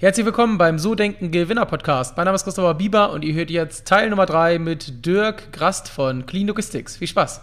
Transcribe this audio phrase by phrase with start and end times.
[0.00, 2.16] Herzlich willkommen beim So Denken Gewinner Podcast.
[2.16, 5.88] Mein Name ist Christopher Bieber und ihr hört jetzt Teil Nummer 3 mit Dirk Grast
[5.88, 6.96] von Clean Logistics.
[6.96, 7.40] Viel Spaß!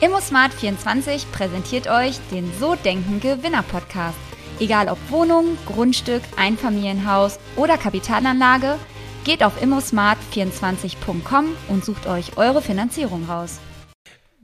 [0.00, 4.18] ImmoSmart24 präsentiert euch den So Denken Gewinner Podcast.
[4.58, 8.78] Egal ob Wohnung, Grundstück, Einfamilienhaus oder Kapitalanlage,
[9.22, 13.60] geht auf immosmart24.com und sucht euch eure Finanzierung raus.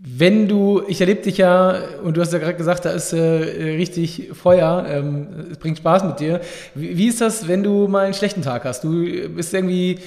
[0.07, 3.19] Wenn du, ich erlebe dich ja, und du hast ja gerade gesagt, da ist äh,
[3.19, 6.43] richtig Feuer, ähm, es bringt Spaß mit dir.
[6.75, 8.85] Wie, wie, ist das, wenn du mal einen schlechten Tag hast?
[8.85, 8.91] Du
[9.31, 9.99] bist irgendwie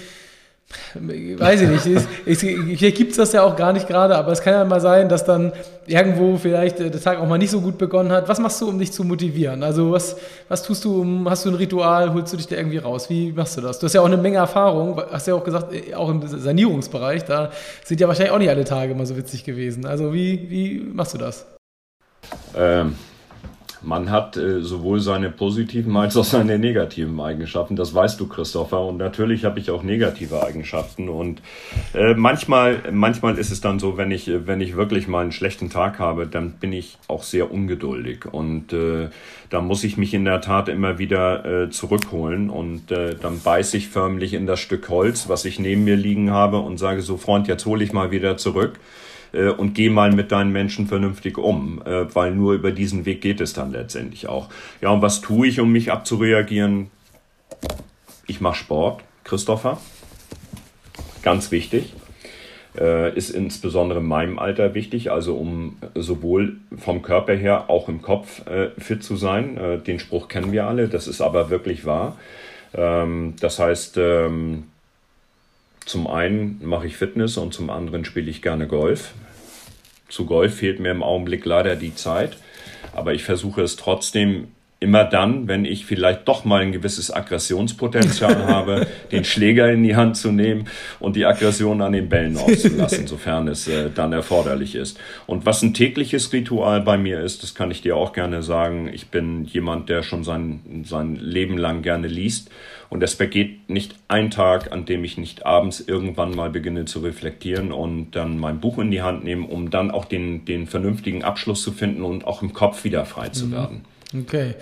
[0.95, 2.80] Weiß ich nicht.
[2.80, 5.08] Hier gibt es das ja auch gar nicht gerade, aber es kann ja mal sein,
[5.08, 5.53] dass dann
[5.85, 8.27] irgendwo vielleicht der Tag auch mal nicht so gut begonnen hat.
[8.27, 9.63] Was machst du, um dich zu motivieren?
[9.63, 10.17] Also was,
[10.49, 13.09] was tust du, um, hast du ein Ritual, holst du dich da irgendwie raus?
[13.09, 13.80] Wie machst du das?
[13.80, 17.52] Du hast ja auch eine Menge Erfahrung, hast ja auch gesagt, auch im Sanierungsbereich, da
[17.86, 19.86] sind ja wahrscheinlich auch nicht alle Tage immer so witzig gewesen.
[19.86, 21.47] Also wie, wie machst du das?
[22.58, 22.95] Ähm,
[23.81, 27.76] man hat äh, sowohl seine positiven als auch seine negativen Eigenschaften.
[27.76, 28.81] Das weißt du, Christopher.
[28.81, 31.09] Und natürlich habe ich auch negative Eigenschaften.
[31.09, 31.42] Und
[31.94, 35.70] äh, manchmal, manchmal ist es dann so, wenn ich, wenn ich wirklich mal einen schlechten
[35.70, 38.25] Tag habe, dann bin ich auch sehr ungeduldig.
[38.31, 39.09] Und äh,
[39.50, 42.50] da muss ich mich in der Tat immer wieder äh, zurückholen.
[42.50, 46.31] Und äh, dann beiße ich förmlich in das Stück Holz, was ich neben mir liegen
[46.31, 48.80] habe, und sage so, Freund, jetzt hole ich mal wieder zurück
[49.38, 53.21] äh, und geh mal mit deinen Menschen vernünftig um, äh, weil nur über diesen Weg
[53.21, 54.49] geht es dann letztendlich auch.
[54.81, 56.89] Ja, und was tue ich, um mich abzureagieren?
[58.25, 59.80] Ich mache Sport, Christopher.
[61.21, 61.93] Ganz wichtig.
[62.77, 68.02] Äh, ist insbesondere in meinem Alter wichtig, also um sowohl vom Körper her auch im
[68.02, 69.58] Kopf äh, fit zu sein.
[69.58, 72.17] Äh, den Spruch kennen wir alle, das ist aber wirklich wahr.
[72.75, 74.65] Ähm, das heißt, ähm,
[75.85, 79.13] zum einen mache ich Fitness und zum anderen spiele ich gerne Golf.
[80.09, 82.38] Zu Golf fehlt mir im Augenblick leider die Zeit,
[82.94, 84.49] aber ich versuche es trotzdem
[84.80, 89.95] immer dann, wenn ich vielleicht doch mal ein gewisses Aggressionspotenzial habe, den Schläger in die
[89.95, 90.67] Hand zu nehmen
[91.00, 94.99] und die Aggression an den Bällen auszulassen, sofern es äh, dann erforderlich ist.
[95.26, 98.89] Und was ein tägliches Ritual bei mir ist, das kann ich dir auch gerne sagen.
[98.93, 102.52] Ich bin jemand, der schon sein, sein Leben lang gerne liest.
[102.89, 106.99] Und es vergeht nicht ein Tag, an dem ich nicht abends irgendwann mal beginne zu
[106.99, 111.23] reflektieren und dann mein Buch in die Hand nehme, um dann auch den, den vernünftigen
[111.23, 113.82] Abschluss zu finden und auch im Kopf wieder frei zu mhm.
[114.16, 114.56] Okay,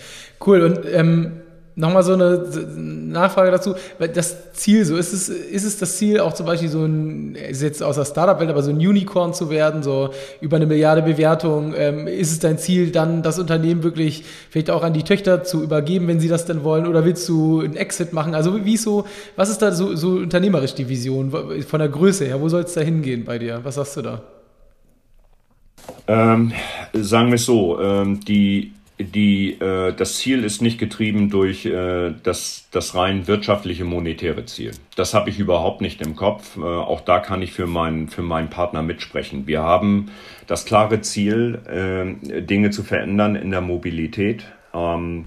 [0.46, 0.62] cool.
[0.62, 1.42] Und ähm,
[1.76, 2.46] nochmal so eine
[2.78, 3.76] Nachfrage dazu.
[4.14, 7.62] Das Ziel, so ist es, ist es das Ziel, auch zum Beispiel so ein, ist
[7.62, 10.10] jetzt aus der Startup-Welt, aber so ein Unicorn zu werden, so
[10.42, 11.74] über eine Milliarde Bewertung.
[11.76, 15.62] Ähm, ist es dein Ziel, dann das Unternehmen wirklich vielleicht auch an die Töchter zu
[15.62, 16.88] übergeben, wenn sie das denn wollen?
[16.88, 18.36] Oder willst du einen Exit machen?
[18.36, 21.32] Also wie ist so, was ist da so, so unternehmerisch die Vision
[21.68, 22.42] von der Größe her?
[22.42, 23.60] Wo soll es da hingehen bei dir?
[23.64, 24.22] Was sagst du da?
[26.08, 26.52] Ähm,
[26.94, 32.14] sagen wir es so, ähm, die die, äh, das Ziel ist nicht getrieben durch äh,
[32.24, 34.72] das, das rein wirtschaftliche monetäre Ziel.
[34.96, 36.58] Das habe ich überhaupt nicht im Kopf.
[36.58, 39.48] Äh, auch da kann ich für, mein, für meinen Partner mitsprechen.
[39.48, 40.12] Wir haben
[40.48, 44.46] das klare Ziel, äh, Dinge zu verändern in der Mobilität.
[44.74, 45.26] Ähm,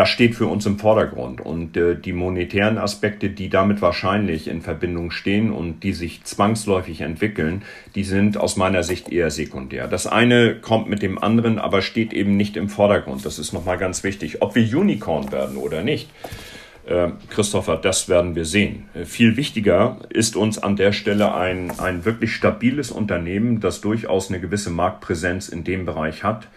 [0.00, 1.42] das steht für uns im Vordergrund.
[1.42, 7.02] Und äh, die monetären Aspekte, die damit wahrscheinlich in Verbindung stehen und die sich zwangsläufig
[7.02, 9.88] entwickeln, die sind aus meiner Sicht eher sekundär.
[9.88, 13.26] Das eine kommt mit dem anderen, aber steht eben nicht im Vordergrund.
[13.26, 14.40] Das ist nochmal ganz wichtig.
[14.40, 16.08] Ob wir Unicorn werden oder nicht,
[16.86, 18.88] äh, Christopher, das werden wir sehen.
[18.94, 24.30] Äh, viel wichtiger ist uns an der Stelle ein, ein wirklich stabiles Unternehmen, das durchaus
[24.30, 26.48] eine gewisse Marktpräsenz in dem Bereich hat,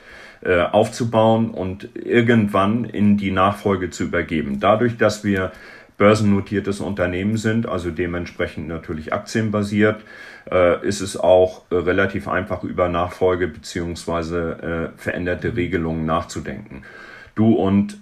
[0.46, 4.60] äh, aufzubauen und irgendwann in die Nachfolge zu übergeben.
[4.60, 5.54] Dadurch, dass wir
[5.98, 10.02] börsennotiertes Unternehmen sind, also dementsprechend natürlich aktienbasiert,
[10.52, 16.82] äh, ist es auch äh, relativ einfach über Nachfolge beziehungsweise veränderte Regelungen nachzudenken.
[17.36, 18.00] Du und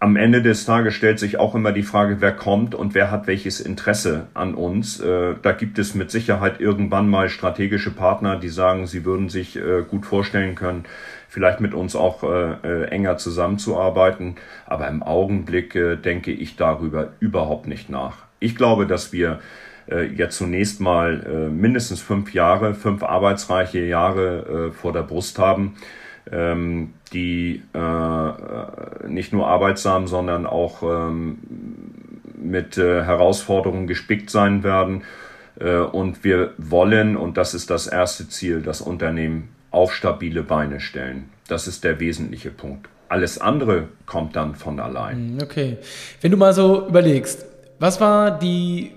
[0.00, 3.26] am Ende des Tages stellt sich auch immer die Frage, wer kommt und wer hat
[3.26, 4.98] welches Interesse an uns.
[4.98, 9.56] Da gibt es mit Sicherheit irgendwann mal strategische Partner, die sagen, sie würden sich
[9.88, 10.86] gut vorstellen können,
[11.32, 14.34] vielleicht mit uns auch äh, äh, enger zusammenzuarbeiten.
[14.66, 18.18] Aber im Augenblick äh, denke ich darüber überhaupt nicht nach.
[18.38, 19.40] Ich glaube, dass wir
[19.90, 25.38] äh, jetzt zunächst mal äh, mindestens fünf Jahre, fünf arbeitsreiche Jahre äh, vor der Brust
[25.38, 25.76] haben,
[26.30, 31.38] ähm, die äh, äh nicht nur arbeitsam, sondern auch ähm,
[32.36, 35.04] mit äh, Herausforderungen gespickt sein werden.
[35.58, 40.80] Äh, und wir wollen, und das ist das erste Ziel, das Unternehmen auf stabile Beine
[40.80, 41.30] stellen.
[41.48, 42.88] Das ist der wesentliche Punkt.
[43.08, 45.16] Alles andere kommt dann von allein.
[45.16, 45.78] Hm, okay.
[46.20, 47.44] Wenn du mal so überlegst,
[47.78, 48.92] was war die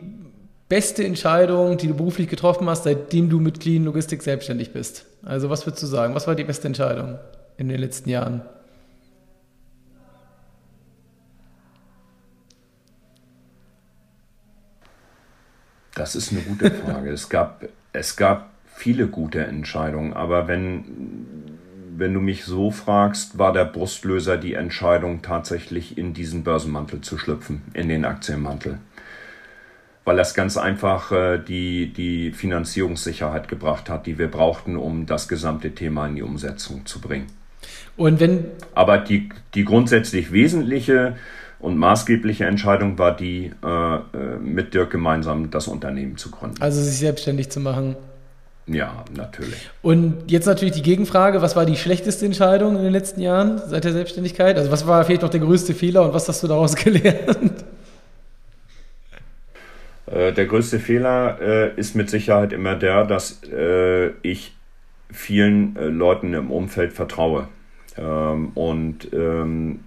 [0.70, 5.06] beste Entscheidung, die du beruflich getroffen hast, seitdem du mit Clean Logistik selbstständig bist?
[5.24, 6.14] Also was würdest du sagen?
[6.16, 7.18] Was war die beste Entscheidung
[7.58, 8.42] in den letzten Jahren?
[15.96, 17.10] Das ist eine gute Frage.
[17.12, 17.64] es, gab,
[17.94, 20.84] es gab viele gute Entscheidungen, aber wenn,
[21.98, 27.18] wenn du mich so fragst, war der Brustlöser die Entscheidung, tatsächlich in diesen Börsenmantel zu
[27.18, 28.80] schlüpfen, in den Aktienmantel.
[30.04, 35.28] Weil das ganz einfach äh, die, die Finanzierungssicherheit gebracht hat, die wir brauchten, um das
[35.28, 37.28] gesamte Thema in die Umsetzung zu bringen.
[37.98, 38.46] Und wenn.
[38.76, 41.16] Aber die, die grundsätzlich wesentliche
[41.60, 44.02] und maßgebliche Entscheidung war die, äh, äh,
[44.40, 46.62] mit Dirk gemeinsam das Unternehmen zu gründen.
[46.62, 47.96] Also sich selbstständig zu machen.
[48.68, 49.70] Ja, natürlich.
[49.84, 53.84] Und jetzt natürlich die Gegenfrage, was war die schlechteste Entscheidung in den letzten Jahren seit
[53.84, 54.58] der Selbstständigkeit?
[54.58, 57.64] Also was war vielleicht noch der größte Fehler und was hast du daraus gelernt?
[60.08, 64.56] Äh, der größte Fehler äh, ist mit Sicherheit immer der, dass äh, ich
[65.12, 67.48] vielen Leuten im Umfeld vertraue.
[67.98, 69.82] Ähm, und ähm,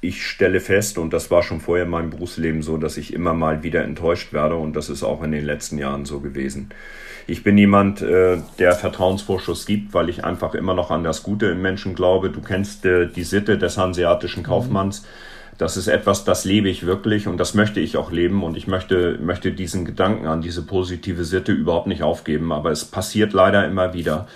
[0.00, 3.34] ich stelle fest, und das war schon vorher in meinem Berufsleben so, dass ich immer
[3.34, 6.70] mal wieder enttäuscht werde und das ist auch in den letzten Jahren so gewesen.
[7.26, 11.46] Ich bin jemand, äh, der Vertrauensvorschuss gibt, weil ich einfach immer noch an das Gute
[11.46, 12.30] im Menschen glaube.
[12.30, 15.04] Du kennst äh, die Sitte des hanseatischen Kaufmanns.
[15.58, 18.68] Das ist etwas, das lebe ich wirklich und das möchte ich auch leben und ich
[18.68, 22.52] möchte, möchte diesen Gedanken an diese positive Sitte überhaupt nicht aufgeben.
[22.52, 24.28] Aber es passiert leider immer wieder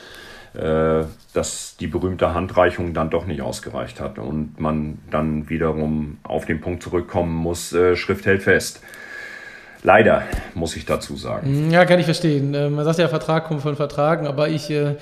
[1.32, 6.60] dass die berühmte Handreichung dann doch nicht ausgereicht hat und man dann wiederum auf den
[6.60, 8.82] Punkt zurückkommen muss, äh, Schrift hält fest.
[9.84, 10.22] Leider,
[10.54, 11.72] muss ich dazu sagen.
[11.72, 12.54] Ja, kann ich verstehen.
[12.54, 14.94] Äh, man sagt ja, Vertrag kommt von Vertragen, aber ich, äh,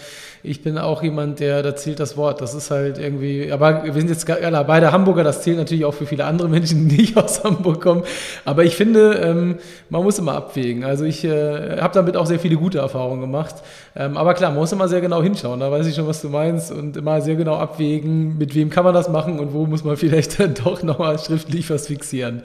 [0.43, 2.41] ich bin auch jemand, der, da zählt das Wort.
[2.41, 6.07] Das ist halt irgendwie, aber wir sind jetzt beide Hamburger, das zählt natürlich auch für
[6.07, 8.05] viele andere Menschen, die nicht aus Hamburg kommen.
[8.47, 9.59] Aber ich finde, ähm,
[9.91, 10.83] man muss immer abwägen.
[10.83, 13.57] Also ich äh, habe damit auch sehr viele gute Erfahrungen gemacht.
[13.95, 15.61] Ähm, aber klar, man muss immer sehr genau hinschauen.
[15.61, 18.85] Da weiß ich schon, was du meinst und immer sehr genau abwägen, mit wem kann
[18.85, 22.45] man das machen und wo muss man vielleicht dann doch nochmal schriftlich was fixieren.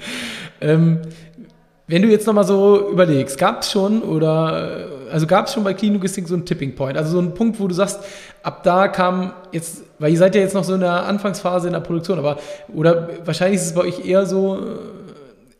[1.88, 5.74] Wenn du jetzt nochmal so überlegst, gab es schon oder also gab es schon bei
[5.74, 8.00] Clean Logistik so einen Tipping Point, also so einen Punkt, wo du sagst,
[8.42, 11.74] ab da kam jetzt, weil ihr seid ja jetzt noch so in der Anfangsphase in
[11.74, 12.38] der Produktion, aber
[12.74, 14.60] oder wahrscheinlich ist es bei euch eher so,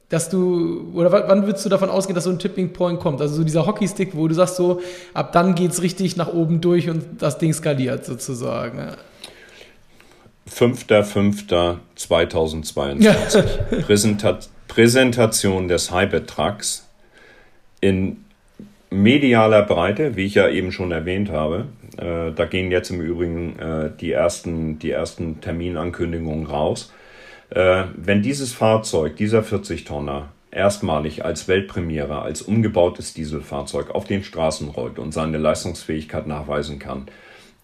[0.10, 3.22] dass du, oder wann würdest du davon ausgehen, dass so ein Tipping Point kommt?
[3.22, 4.82] Also so dieser Hockeystick, wo du sagst so,
[5.14, 8.92] ab dann geht es richtig nach oben durch und das Ding skaliert sozusagen.
[10.50, 13.02] 5.5.2022.
[13.02, 13.16] Ja.
[13.86, 16.86] Präsentat Präsentation des Hybrid Trucks
[17.80, 18.26] in
[18.90, 21.68] medialer Breite, wie ich ja eben schon erwähnt habe.
[21.96, 26.92] Äh, da gehen jetzt im Übrigen äh, die, ersten, die ersten Terminankündigungen raus.
[27.52, 34.68] Äh, wenn dieses Fahrzeug, dieser 40-Tonner, erstmalig als Weltpremiere, als umgebautes Dieselfahrzeug auf den Straßen
[34.68, 37.08] rollt und seine Leistungsfähigkeit nachweisen kann,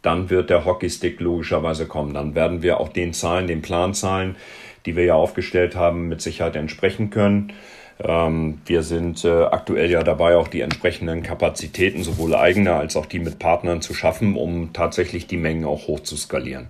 [0.02, 2.14] dann wird der Hockeystick logischerweise kommen.
[2.14, 4.38] Dann werden wir auch den Zahlen, den Planzahlen,
[4.86, 7.54] die wir ja aufgestellt haben, mit Sicherheit entsprechen können.
[8.04, 13.06] Ähm, wir sind äh, aktuell ja dabei, auch die entsprechenden Kapazitäten, sowohl eigene als auch
[13.06, 16.68] die mit Partnern zu schaffen, um tatsächlich die Mengen auch hoch zu skalieren.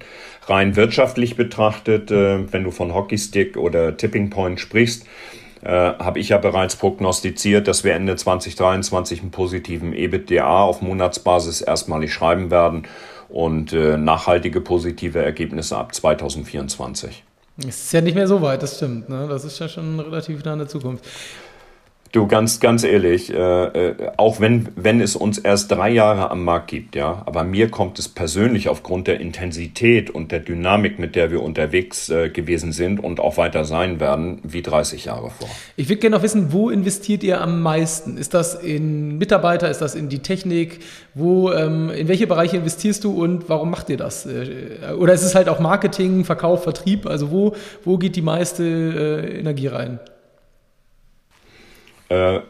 [0.48, 5.06] Rein wirtschaftlich betrachtet, äh, wenn du von Hockeystick oder Tipping Point sprichst,
[5.64, 11.62] äh, habe ich ja bereits prognostiziert, dass wir Ende 2023 einen positiven EBITDA auf Monatsbasis
[11.62, 12.84] erstmalig schreiben werden
[13.30, 17.24] und nachhaltige positive Ergebnisse ab 2024.
[17.58, 19.10] Es ist ja nicht mehr so weit, das stimmt.
[19.10, 19.28] Ne?
[19.28, 21.06] Das ist ja schon relativ nah in der Zukunft.
[22.12, 26.44] Du, ganz, ganz ehrlich, äh, äh, auch wenn, wenn es uns erst drei Jahre am
[26.44, 31.16] Markt gibt, ja, aber mir kommt es persönlich aufgrund der Intensität und der Dynamik, mit
[31.16, 35.48] der wir unterwegs äh, gewesen sind und auch weiter sein werden, wie 30 Jahre vor.
[35.78, 38.18] Ich würde gerne noch wissen, wo investiert ihr am meisten?
[38.18, 40.80] Ist das in Mitarbeiter, ist das in die Technik?
[41.14, 44.26] Wo, ähm, in welche Bereiche investierst du und warum macht ihr das?
[44.26, 47.06] Äh, oder ist es halt auch Marketing, Verkauf, Vertrieb?
[47.06, 50.02] Also wo, wo geht die meiste äh, Energie rein?
[52.12, 52.42] Äh,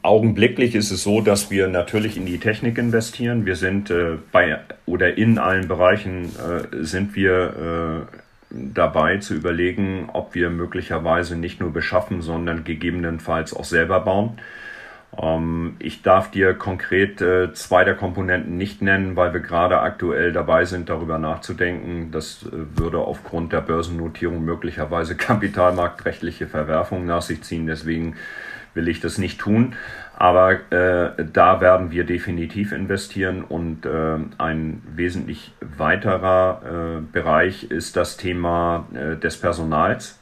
[0.00, 3.44] augenblicklich ist es so, dass wir natürlich in die Technik investieren.
[3.44, 8.16] Wir sind äh, bei oder in allen Bereichen äh, sind wir äh,
[8.50, 14.38] dabei zu überlegen, ob wir möglicherweise nicht nur beschaffen, sondern gegebenenfalls auch selber bauen.
[15.20, 20.32] Ähm, ich darf dir konkret äh, zwei der Komponenten nicht nennen, weil wir gerade aktuell
[20.32, 22.12] dabei sind, darüber nachzudenken.
[22.12, 27.66] Das würde aufgrund der Börsennotierung möglicherweise kapitalmarktrechtliche Verwerfungen nach sich ziehen.
[27.66, 28.16] Deswegen
[28.74, 29.74] will ich das nicht tun.
[30.16, 37.96] Aber äh, da werden wir definitiv investieren und äh, ein wesentlich weiterer äh, Bereich ist
[37.96, 40.18] das Thema äh, des Personals.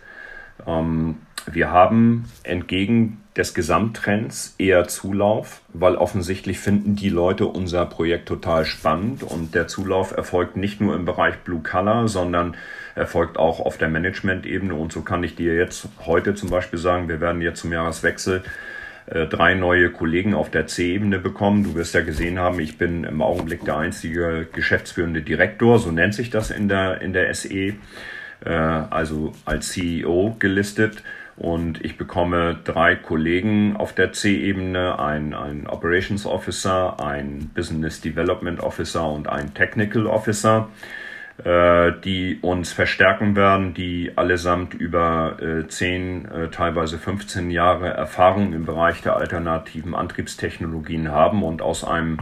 [0.66, 1.16] Ähm,
[1.50, 8.66] wir haben entgegen des Gesamttrends eher Zulauf, weil offensichtlich finden die Leute unser Projekt total
[8.66, 12.56] spannend und der Zulauf erfolgt nicht nur im Bereich Blue Color, sondern
[12.98, 14.74] erfolgt auch auf der Management-Ebene.
[14.74, 18.42] Und so kann ich dir jetzt heute zum Beispiel sagen, wir werden jetzt zum Jahreswechsel
[19.06, 21.64] äh, drei neue Kollegen auf der C-Ebene bekommen.
[21.64, 26.14] Du wirst ja gesehen haben, ich bin im Augenblick der einzige geschäftsführende Direktor, so nennt
[26.14, 27.74] sich das in der, in der SE,
[28.44, 31.02] äh, also als CEO gelistet.
[31.36, 38.58] Und ich bekomme drei Kollegen auf der C-Ebene, ein, ein Operations Officer, ein Business Development
[38.60, 40.68] Officer und ein Technical Officer
[41.44, 48.52] äh, die uns verstärken werden, die allesamt über äh, 10, äh, teilweise 15 Jahre Erfahrung
[48.52, 52.18] im Bereich der alternativen Antriebstechnologien haben und aus einem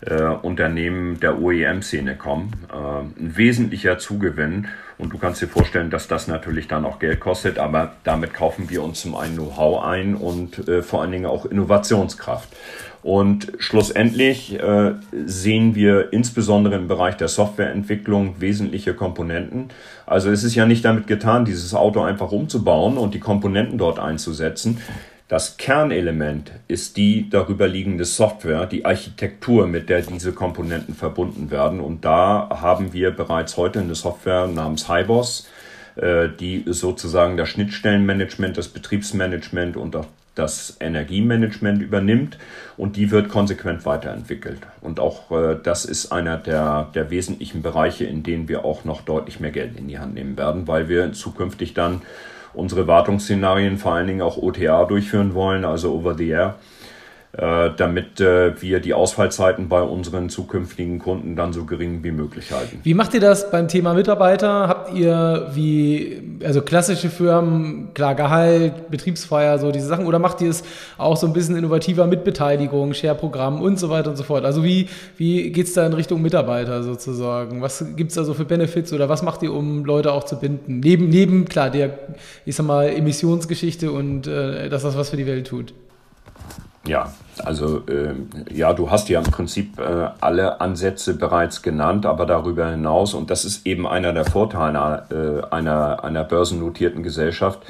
[0.00, 2.52] äh, Unternehmen der OEM-Szene kommen.
[2.72, 4.68] Äh, ein wesentlicher Zugewinn.
[4.96, 8.70] Und du kannst dir vorstellen, dass das natürlich dann auch Geld kostet, aber damit kaufen
[8.70, 12.48] wir uns zum einen Know-how ein und äh, vor allen Dingen auch Innovationskraft.
[13.04, 14.94] Und schlussendlich äh,
[15.26, 19.68] sehen wir insbesondere im Bereich der Softwareentwicklung wesentliche Komponenten.
[20.06, 23.98] Also es ist ja nicht damit getan, dieses Auto einfach umzubauen und die Komponenten dort
[23.98, 24.78] einzusetzen.
[25.34, 31.80] Das Kernelement ist die darüber liegende Software, die Architektur, mit der diese Komponenten verbunden werden.
[31.80, 35.48] Und da haben wir bereits heute eine Software namens HiBoss,
[35.96, 42.38] äh, die sozusagen das Schnittstellenmanagement, das Betriebsmanagement und auch das Energiemanagement übernimmt
[42.76, 44.60] und die wird konsequent weiterentwickelt.
[44.82, 49.00] Und auch äh, das ist einer der, der wesentlichen Bereiche, in denen wir auch noch
[49.00, 52.02] deutlich mehr Geld in die Hand nehmen werden, weil wir zukünftig dann
[52.54, 56.56] unsere Wartungsszenarien vor allen Dingen auch OTA durchführen wollen, also Over the Air
[57.36, 62.78] damit äh, wir die Ausfallzeiten bei unseren zukünftigen Kunden dann so gering wie möglich halten.
[62.84, 64.68] Wie macht ihr das beim Thema Mitarbeiter?
[64.68, 70.50] Habt ihr wie, also klassische Firmen, klar Gehalt, Betriebsfeier, so diese Sachen, oder macht ihr
[70.50, 70.62] es
[70.96, 74.44] auch so ein bisschen innovativer mit Beteiligung, Share-Programm und so weiter und so fort?
[74.44, 77.62] Also wie, wie geht es da in Richtung Mitarbeiter sozusagen?
[77.62, 80.38] Was gibt es da so für Benefits oder was macht ihr, um Leute auch zu
[80.38, 80.78] binden?
[80.78, 81.98] Neben, neben klar, der,
[82.44, 85.74] ich sag mal, Emissionsgeschichte und äh, dass das was für die Welt tut.
[86.86, 88.14] Ja, also äh,
[88.52, 93.30] ja, du hast ja im Prinzip äh, alle Ansätze bereits genannt, aber darüber hinaus, und
[93.30, 97.60] das ist eben einer der Vorteile äh, einer, einer börsennotierten Gesellschaft,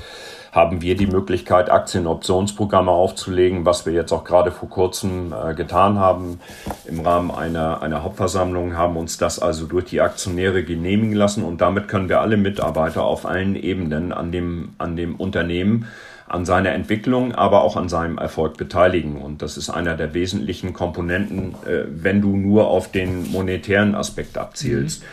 [0.54, 5.98] haben wir die Möglichkeit, Aktienoptionsprogramme aufzulegen, was wir jetzt auch gerade vor kurzem äh, getan
[5.98, 6.38] haben.
[6.84, 11.60] Im Rahmen einer, einer Hauptversammlung haben uns das also durch die Aktionäre genehmigen lassen und
[11.60, 15.86] damit können wir alle Mitarbeiter auf allen Ebenen an dem, an dem Unternehmen
[16.34, 19.16] an seiner Entwicklung, aber auch an seinem Erfolg beteiligen.
[19.16, 24.36] Und das ist einer der wesentlichen Komponenten, äh, wenn du nur auf den monetären Aspekt
[24.36, 25.02] abzielst.
[25.02, 25.06] Mhm.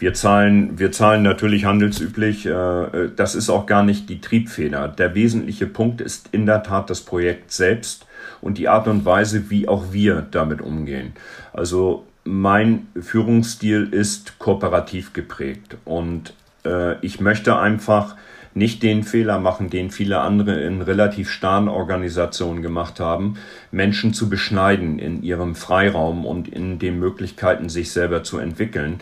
[0.00, 2.46] Wir zahlen, wir zahlen natürlich handelsüblich.
[2.46, 4.86] Äh, äh, das ist auch gar nicht die Triebfeder.
[4.86, 8.06] Der wesentliche Punkt ist in der Tat das Projekt selbst
[8.40, 11.12] und die Art und Weise, wie auch wir damit umgehen.
[11.52, 16.34] Also mein Führungsstil ist kooperativ geprägt und
[17.00, 18.16] ich möchte einfach
[18.58, 23.34] nicht den Fehler machen, den viele andere in relativ starren Organisationen gemacht haben,
[23.70, 29.00] Menschen zu beschneiden in ihrem Freiraum und in den Möglichkeiten, sich selber zu entwickeln.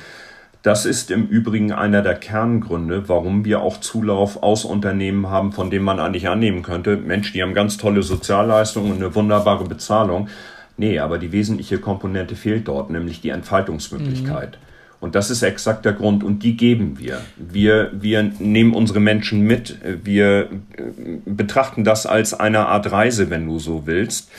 [0.63, 5.71] Das ist im Übrigen einer der Kerngründe, warum wir auch Zulauf aus Unternehmen haben, von
[5.71, 10.29] denen man eigentlich annehmen könnte, Mensch, die haben ganz tolle Sozialleistungen und eine wunderbare Bezahlung.
[10.77, 14.59] Nee, aber die wesentliche Komponente fehlt dort, nämlich die Entfaltungsmöglichkeit.
[14.61, 14.67] Mhm.
[15.01, 17.21] Und das ist exakt der Grund und die geben wir.
[17.37, 19.79] Wir, wir nehmen unsere Menschen mit.
[20.05, 20.89] Wir äh,
[21.27, 24.31] betrachten das als eine Art Reise, wenn du so willst.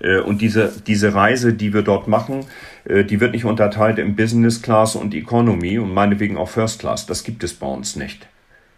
[0.00, 2.46] Äh, und diese, diese Reise, die wir dort machen,
[2.84, 7.06] äh, die wird nicht unterteilt in Business Class und Economy und meinetwegen auch First Class.
[7.06, 8.28] Das gibt es bei uns nicht.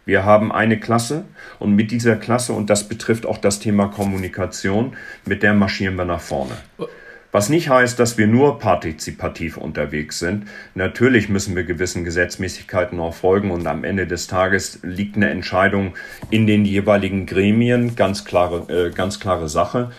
[0.06, 1.24] Wir haben eine Klasse
[1.58, 6.04] und mit dieser Klasse, und das betrifft auch das Thema Kommunikation, mit der marschieren wir
[6.04, 6.52] nach vorne.
[7.36, 10.44] Was nicht heißt, dass wir nur partizipativ unterwegs sind.
[10.74, 15.92] Natürlich müssen wir gewissen Gesetzmäßigkeiten auch folgen und am Ende des Tages liegt eine Entscheidung
[16.30, 19.90] in den jeweiligen Gremien, ganz klare, äh, ganz klare Sache.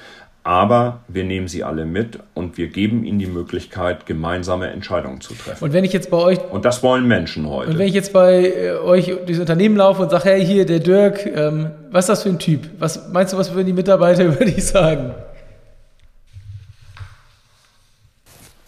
[0.41, 5.36] Aber wir nehmen sie alle mit und wir geben ihnen die Möglichkeit, gemeinsame Entscheidungen zu
[5.36, 5.63] treffen.
[5.63, 6.39] Und wenn ich jetzt bei euch.
[6.50, 7.70] Und das wollen Menschen heute.
[7.70, 10.79] Und wenn ich jetzt bei äh, euch durchs Unternehmen laufe und sage, hey, hier, der
[10.79, 12.62] Dirk, ähm, was ist das für ein Typ?
[12.79, 15.13] Was meinst du, was würden die Mitarbeiter über dich sagen?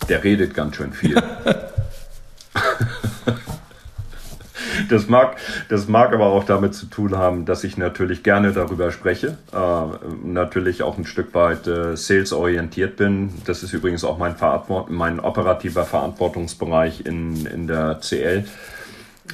[0.10, 1.16] Der redet ganz schön viel.
[4.88, 5.38] Das mag,
[5.68, 10.08] das mag aber auch damit zu tun haben, dass ich natürlich gerne darüber spreche, äh,
[10.24, 13.32] natürlich auch ein Stück weit äh, salesorientiert bin.
[13.46, 18.46] Das ist übrigens auch mein, Verantwort mein operativer Verantwortungsbereich in, in der CL.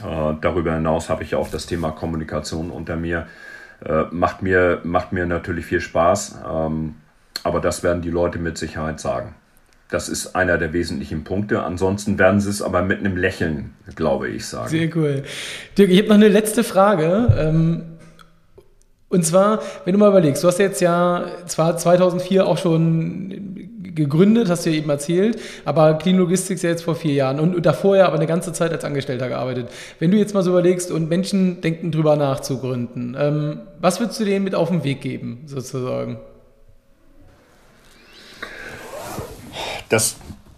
[0.04, 3.28] Äh, darüber hinaus habe ich auch das Thema Kommunikation unter mir.
[3.86, 6.96] Äh, macht, mir macht mir natürlich viel Spaß, ähm,
[7.44, 9.36] aber das werden die Leute mit Sicherheit sagen.
[9.90, 11.64] Das ist einer der wesentlichen Punkte.
[11.64, 14.70] Ansonsten werden sie es aber mit einem Lächeln, glaube ich, sagen.
[14.70, 15.24] Sehr cool.
[15.78, 17.34] Dirk, ich habe noch eine letzte Frage.
[17.38, 17.84] Ähm,
[19.10, 24.50] Und zwar, wenn du mal überlegst, du hast jetzt ja zwar 2004 auch schon gegründet,
[24.50, 27.96] hast du ja eben erzählt, aber Clean Logistics ja jetzt vor vier Jahren und, davor
[27.96, 29.70] ja aber eine ganze Zeit als Angestellter gearbeitet.
[30.00, 34.02] Wenn du jetzt mal so überlegst und Menschen denken drüber nach zu gründen, ähm, was
[34.02, 36.18] würdest du denen mit auf den Weg geben, sozusagen?
[39.90, 40.18] Das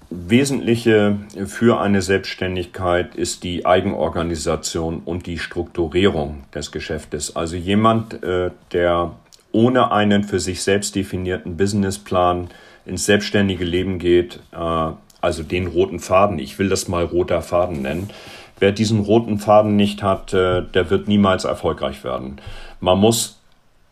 [0.09, 1.17] Wesentliche
[1.47, 7.35] für eine Selbstständigkeit ist die Eigenorganisation und die Strukturierung des Geschäftes.
[7.35, 9.11] Also jemand, äh, der
[9.51, 12.47] ohne einen für sich selbst definierten Businessplan
[12.85, 17.81] ins selbstständige Leben geht, äh, also den roten Faden, ich will das mal roter Faden
[17.81, 18.09] nennen,
[18.59, 22.37] wer diesen roten Faden nicht hat, äh, der wird niemals erfolgreich werden.
[22.79, 23.41] Man muss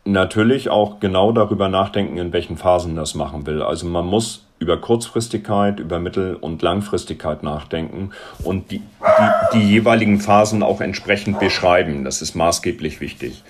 [0.06, 3.60] natürlich auch genau darüber nachdenken, in welchen Phasen das machen will.
[3.60, 8.10] Also man muss über Kurzfristigkeit, über Mittel- und Langfristigkeit nachdenken
[8.42, 12.04] und die, die, die jeweiligen Phasen auch entsprechend beschreiben.
[12.04, 13.42] Das ist maßgeblich wichtig.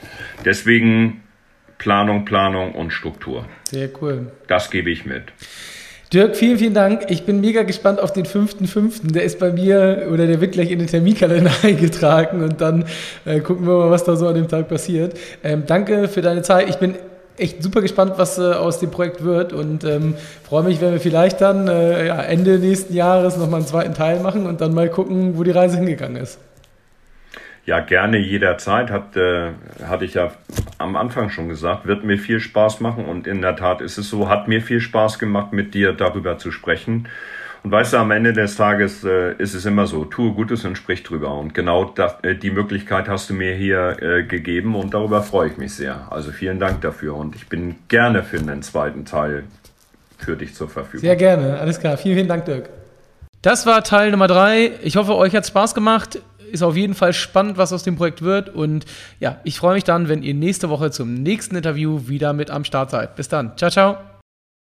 [0.44, 1.22] Deswegen
[1.78, 3.44] Planung, Planung und Struktur.
[3.70, 4.32] Sehr cool.
[4.48, 5.24] Das gebe ich mit.
[6.12, 7.06] Dirk, vielen, vielen Dank.
[7.08, 9.12] Ich bin mega gespannt auf den 5.5.
[9.12, 12.84] Der ist bei mir oder der wird gleich in den Terminkalender eingetragen und dann
[13.24, 15.18] äh, gucken wir mal, was da so an dem Tag passiert.
[15.42, 16.68] Ähm, danke für deine Zeit.
[16.68, 16.94] Ich bin
[17.38, 20.14] echt super gespannt, was äh, aus dem Projekt wird und ähm,
[20.44, 24.20] freue mich, wenn wir vielleicht dann äh, ja, Ende nächsten Jahres nochmal einen zweiten Teil
[24.20, 26.38] machen und dann mal gucken, wo die Reise hingegangen ist.
[27.66, 29.50] Ja, gerne jederzeit, hat, äh,
[29.84, 30.30] hatte ich ja
[30.78, 34.08] am Anfang schon gesagt, wird mir viel Spaß machen und in der Tat ist es
[34.08, 37.08] so, hat mir viel Spaß gemacht, mit dir darüber zu sprechen.
[37.66, 40.78] Und weißt du, am Ende des Tages äh, ist es immer so, tue Gutes und
[40.78, 41.36] sprich drüber.
[41.36, 45.48] Und genau das, äh, die Möglichkeit hast du mir hier äh, gegeben und darüber freue
[45.48, 46.06] ich mich sehr.
[46.10, 49.42] Also vielen Dank dafür und ich bin gerne für einen zweiten Teil
[50.16, 51.00] für dich zur Verfügung.
[51.00, 51.96] Sehr gerne, alles klar.
[51.96, 52.68] Vielen, vielen Dank, Dirk.
[53.42, 54.70] Das war Teil Nummer drei.
[54.84, 56.20] Ich hoffe, euch hat es Spaß gemacht.
[56.52, 58.48] Ist auf jeden Fall spannend, was aus dem Projekt wird.
[58.48, 58.84] Und
[59.18, 62.62] ja, ich freue mich dann, wenn ihr nächste Woche zum nächsten Interview wieder mit am
[62.62, 63.16] Start seid.
[63.16, 63.56] Bis dann.
[63.56, 64.15] Ciao, ciao.